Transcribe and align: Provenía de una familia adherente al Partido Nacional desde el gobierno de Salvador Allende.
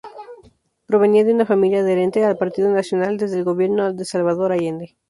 Provenía 0.87 1.23
de 1.23 1.31
una 1.31 1.45
familia 1.45 1.81
adherente 1.81 2.25
al 2.25 2.35
Partido 2.35 2.69
Nacional 2.73 3.17
desde 3.17 3.37
el 3.37 3.43
gobierno 3.43 3.93
de 3.93 4.03
Salvador 4.03 4.51
Allende. 4.51 4.97